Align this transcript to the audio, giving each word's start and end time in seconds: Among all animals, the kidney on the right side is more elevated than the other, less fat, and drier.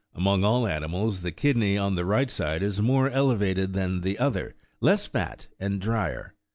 Among 0.15 0.43
all 0.43 0.65
animals, 0.65 1.21
the 1.21 1.31
kidney 1.31 1.77
on 1.77 1.93
the 1.93 2.05
right 2.05 2.31
side 2.31 2.63
is 2.63 2.81
more 2.81 3.11
elevated 3.11 3.73
than 3.73 4.01
the 4.01 4.17
other, 4.17 4.55
less 4.79 5.05
fat, 5.05 5.45
and 5.59 5.79
drier. 5.79 6.33